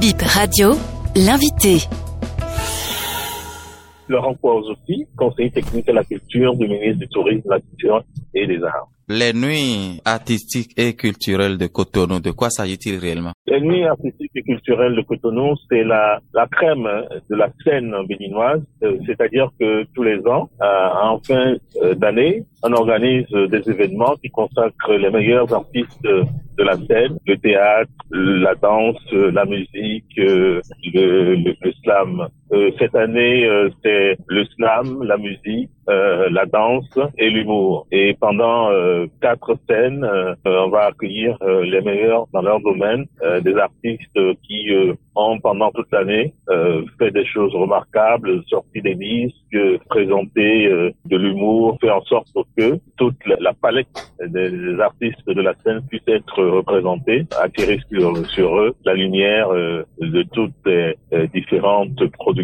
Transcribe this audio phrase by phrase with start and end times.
[0.00, 0.74] Bip Radio,
[1.16, 1.84] l'invité.
[4.08, 8.46] Laurent aussi, conseiller technique à la culture du ministre du Tourisme, de la Culture et
[8.46, 8.88] des Arts.
[9.08, 13.32] Les nuits artistiques et culturelles de Cotonou, de quoi s'agit-il réellement?
[13.46, 16.88] Les nuits artistiques et culturelles de Cotonou, c'est la, la crème
[17.28, 22.44] de la scène béninoise, euh, c'est-à-dire que tous les ans, euh, en fin euh, d'année,
[22.62, 26.06] on organise des événements qui consacrent les meilleurs artistes
[26.58, 30.60] de la scène, le théâtre, la danse, la musique, le,
[30.92, 32.28] le, slam.
[32.78, 33.48] Cette année,
[33.82, 37.86] c'est le slam, la musique, la danse et l'humour.
[37.92, 38.70] Et pendant
[39.20, 40.04] quatre scènes.
[40.04, 44.68] Euh, on va accueillir euh, les meilleurs dans leur domaine, euh, des artistes qui
[45.14, 46.34] ont pendant toute l'année
[46.98, 53.16] fait des choses remarquables, sorti des disques, présenté de l'humour, fait en sorte que toute
[53.26, 53.88] la, palette
[54.24, 60.52] des, artistes de la scène puisse être représentée, attirer sur, eux la lumière de toutes
[60.66, 60.96] les
[61.34, 62.37] différentes productions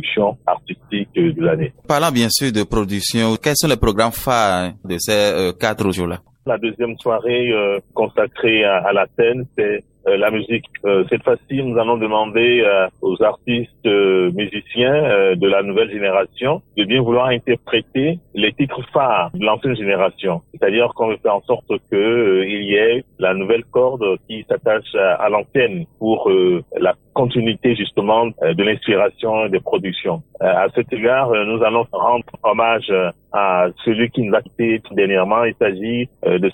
[0.47, 1.73] artistiques de l'année.
[1.87, 6.21] Parlant bien sûr de production, quels sont les programmes phares de ces quatre jours-là?
[6.47, 10.67] La deuxième soirée euh, consacrée à, la scène, c'est euh, la musique.
[10.85, 12.63] Euh, cette fois-ci, nous allons demander
[13.01, 19.43] aux artistes musiciens de la nouvelle génération de bien vouloir interpréter les titres phares de
[19.43, 20.43] l'ancienne génération.
[20.53, 24.95] C'est-à-dire qu'on veut faire en sorte que il y ait la nouvelle corde qui s'attache
[24.95, 26.31] à, l'ancienne pour
[26.79, 30.23] la continuité justement de l'inspiration et des productions.
[30.41, 32.93] à cet égard, nous allons rendre hommage
[33.35, 35.43] à celui qui nous a quitté dernièrement.
[35.43, 36.51] Il s'agit euh, de,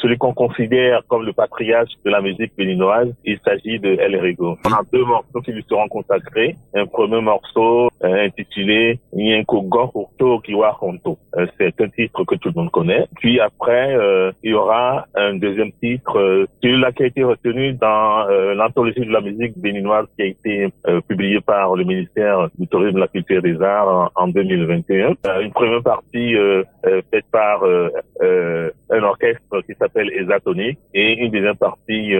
[0.00, 3.12] celui qu'on considère comme le patriarche de la musique béninoise.
[3.24, 4.56] Il s'agit de El Rigo.
[4.64, 6.56] On a deux morceaux qui lui seront consacrés.
[6.74, 8.98] Un premier morceau euh, intitulé
[9.44, 11.18] Gorto Kiwa Honto.
[11.36, 13.06] Euh, c'est un titre que tout le monde connaît.
[13.16, 13.96] Puis après,
[14.42, 19.20] il y aura un deuxième titre, celui-là qui a été retenu dans l'anthologie de la
[19.20, 20.68] musique béninoise qui a été
[21.08, 25.14] publiée par le ministère du Tourisme, de la Culture et des Arts en, en 2021.
[25.40, 31.30] une première partie euh, euh, faite par euh, un orchestre qui s'appelle Esatonic et une
[31.30, 32.14] deuxième partie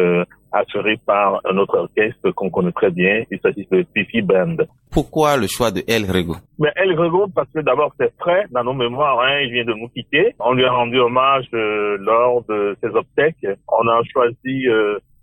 [0.53, 3.23] assurée par un autre orchestre qu'on connaît très bien.
[3.31, 4.57] Il s'agit de Fifi Band.
[4.91, 6.37] Pourquoi le choix de El Rego?
[6.59, 9.21] Mais El Rego parce que d'abord c'est frais dans nos mémoires.
[9.21, 10.35] Hein, il vient de nous quitter.
[10.41, 13.47] On lui a rendu hommage lors de ses obsèques.
[13.69, 14.67] On a choisi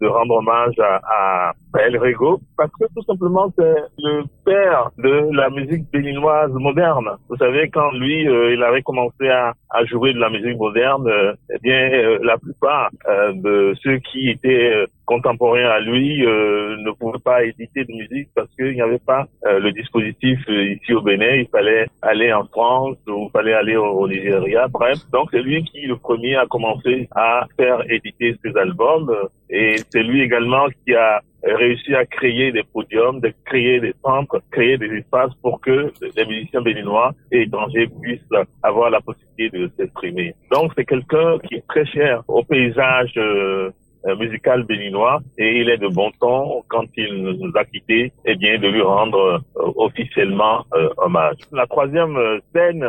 [0.01, 5.29] de rendre hommage à, à El Rego parce que tout simplement c'est le père de
[5.35, 7.09] la musique béninoise moderne.
[7.29, 11.07] Vous savez quand lui euh, il avait commencé à, à, jouer de la musique moderne,
[11.07, 12.89] euh, eh bien euh, la plupart
[13.33, 16.21] de ceux qui étaient contemporains à lui
[16.85, 21.01] ne pouvaient pas éditer de musique parce qu'il n'y avait pas le dispositif ici au
[21.01, 21.33] Bénin.
[21.43, 24.67] Il fallait aller en France ou il fallait aller au, au Nigeria.
[24.67, 29.11] Bref, donc c'est lui qui le premier a commencé à faire éditer ses albums
[29.49, 34.41] et c'est lui également qui a réussi à créer des podiums, de créer des centres,
[34.51, 38.19] créer des espaces pour que les musiciens béninois et étrangers puissent
[38.61, 40.35] avoir la possibilité de s'exprimer.
[40.51, 43.71] Donc c'est quelqu'un qui est très cher au paysage euh, euh,
[44.05, 48.57] musical béninois et il est de bon ton quand il nous a quittés, eh bien
[48.57, 51.37] de lui rendre euh, officiellement euh, hommage.
[51.51, 52.17] La troisième
[52.53, 52.85] scène,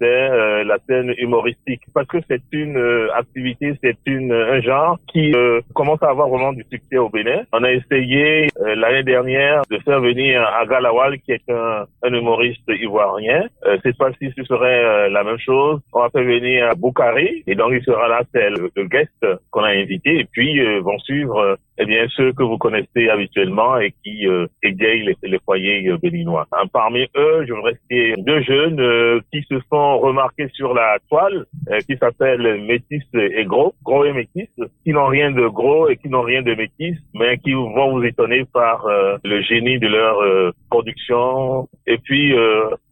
[0.00, 2.76] c'est la scène humoristique parce que c'est une
[3.14, 5.32] activité, c'est une un genre qui
[5.74, 7.42] commence à avoir vraiment du succès au Bénin.
[7.52, 12.68] On a essayé l'année dernière de faire venir Aga Lawal qui est un, un humoriste
[12.68, 13.44] ivoirien.
[13.84, 15.80] cette fois-ci, ce serait la même chose.
[15.92, 19.62] On va faire venir Boukari et donc il sera là, c'est le, le guest qu'on
[19.62, 23.08] a invité et puis puis euh, vont suivre euh, eh bien ceux que vous connaissez
[23.08, 26.46] habituellement et qui euh, égayent les, foyers euh, béninois.
[26.52, 31.46] Hein, parmi eux, je voudrais citer deux jeunes qui se sont remarqués sur la toile,
[31.86, 34.48] qui s'appellent Métis et Gros, Gros et Métis,
[34.84, 38.04] qui n'ont rien de gros et qui n'ont rien de métis, mais qui vont vous
[38.04, 38.86] étonner par
[39.24, 41.68] le génie de leur production.
[41.86, 42.34] Et puis,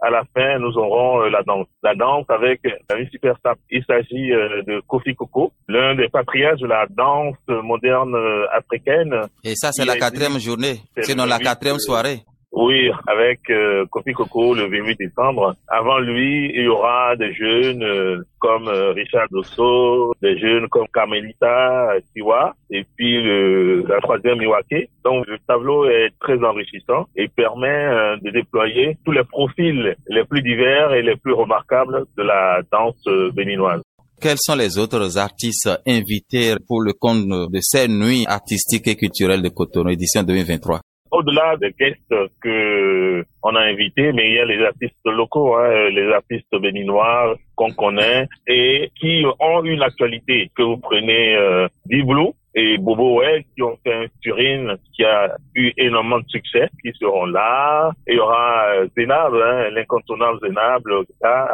[0.00, 1.66] à la fin, nous aurons la danse.
[1.82, 2.60] La danse avec
[2.97, 3.56] une super star.
[3.70, 8.47] Il s'agit de Kofi Koko, l'un des patriarches de la danse moderne euh,
[8.78, 9.14] africaine.
[9.44, 12.22] Et ça, c'est la quatrième journée, sinon la quatrième soirée.
[12.50, 15.54] Oui, avec euh, Kofi Koko le 28 décembre.
[15.69, 21.92] Avant lui, il y aura des jeunes euh, comme Richard Dosso, des jeunes comme Carmelita
[22.10, 24.88] Siwa, et puis le, la troisième Iwake.
[25.04, 30.40] Donc le tableau est très enrichissant et permet de déployer tous les profils les plus
[30.40, 33.04] divers et les plus remarquables de la danse
[33.34, 33.82] béninoise.
[34.20, 39.43] Quels sont les autres artistes invités pour le compte de ces nuits artistiques et culturelles
[39.43, 40.81] de Cotonou, édition 2023
[41.11, 45.88] au-delà des guests que on a invités, mais il y a les artistes locaux, hein,
[45.91, 50.50] les artistes béninois qu'on connaît et qui ont une actualité.
[50.55, 51.67] Que vous prenez euh,
[52.58, 56.93] et Bobo Way qui ont fait un Turin qui a eu énormément de succès, qui
[56.99, 57.93] seront là.
[58.08, 60.82] il y aura euh, Zénab, hein, l'incontournable Zénab,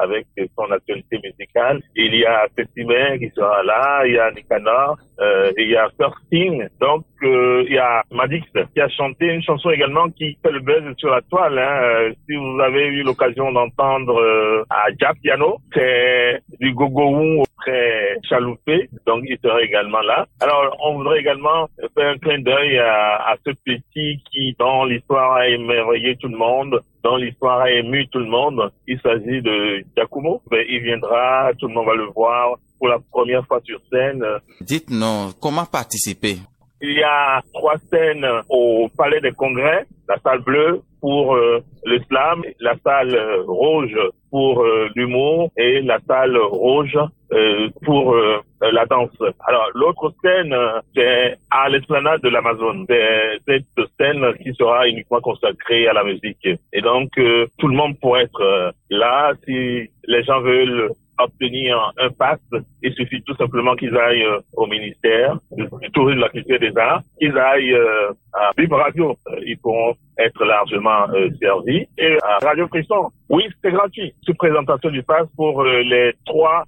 [0.01, 1.83] avec son actualité musicale.
[1.95, 5.91] Il y a Tessimer qui sera là, il y a Nicanor, euh, il y a
[5.99, 6.69] Thirsting.
[6.81, 8.45] Donc, euh, il y a Madix
[8.75, 11.59] qui a chanté une chanson également qui fait le buzz sur la toile.
[11.59, 11.83] Hein.
[11.83, 18.19] Euh, si vous avez eu l'occasion d'entendre euh, à Jap Piano, c'est du gogo très
[18.29, 20.27] chaloupé, donc il sera également là.
[20.41, 25.33] Alors, on voudrait également faire un clin d'œil à, à, ce petit qui, dans l'histoire,
[25.35, 28.73] a émerveillé tout le monde, dans l'histoire a ému tout le monde.
[28.89, 30.43] Il s'agit de Giacomo.
[30.51, 34.25] Ben, il viendra, tout le monde va le voir pour la première fois sur scène.
[34.61, 36.39] Dites-nous, comment participer?
[36.85, 41.99] Il y a trois scènes au Palais des Congrès, la salle bleue pour euh, le
[42.09, 43.97] slam, la salle rouge
[44.31, 46.99] pour euh, l'humour et la salle rouge
[47.33, 48.17] euh, pour
[48.61, 49.17] la danse.
[49.47, 50.55] Alors l'autre scène,
[50.95, 52.85] c'est à l'esplanade de l'Amazon.
[52.89, 56.49] C'est cette scène qui sera uniquement consacrée à la musique.
[56.73, 57.11] Et donc
[57.59, 62.41] tout le monde pourrait être là si les gens veulent obtenir un pass,
[62.83, 66.77] il suffit tout simplement qu'ils aillent euh, au ministère du tourisme, de la culture des
[66.77, 69.17] arts, qu'ils aillent euh, à Bib Radio.
[69.29, 71.07] Euh, ils pourront être largement
[71.41, 71.89] servis.
[71.99, 74.15] Et à Radio Frisson, oui, c'est gratuit.
[74.23, 76.63] Sous présentation du pass pour les trois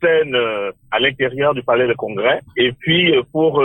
[0.00, 0.34] scènes
[0.90, 2.40] à l'intérieur du palais de congrès.
[2.56, 3.62] Et puis pour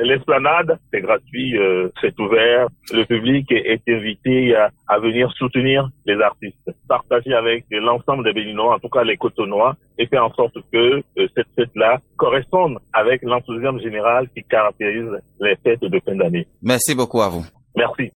[0.00, 1.58] l'esplanade, c'est gratuit,
[2.00, 2.68] c'est ouvert.
[2.90, 8.78] Le public est invité à venir soutenir les artistes, partager avec l'ensemble des Béninois, en
[8.78, 13.80] tout cas les Cotonois, et faire en sorte que euh, cette fête-là corresponde avec l'enthousiasme
[13.80, 15.10] général qui caractérise
[15.40, 16.46] les fêtes de fin d'année.
[16.62, 17.44] Merci beaucoup à vous.
[17.76, 18.12] Merci.